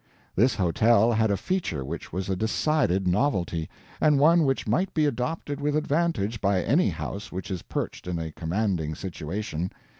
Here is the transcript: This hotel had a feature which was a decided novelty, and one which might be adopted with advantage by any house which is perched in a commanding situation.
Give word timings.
This 0.35 0.55
hotel 0.55 1.11
had 1.11 1.29
a 1.29 1.37
feature 1.37 1.85
which 1.85 2.11
was 2.11 2.27
a 2.27 2.35
decided 2.35 3.07
novelty, 3.07 3.69
and 4.01 4.17
one 4.17 4.45
which 4.45 4.65
might 4.65 4.91
be 4.95 5.05
adopted 5.05 5.61
with 5.61 5.75
advantage 5.75 6.41
by 6.41 6.63
any 6.63 6.89
house 6.89 7.31
which 7.31 7.51
is 7.51 7.61
perched 7.61 8.07
in 8.07 8.17
a 8.17 8.31
commanding 8.31 8.95
situation. 8.95 9.69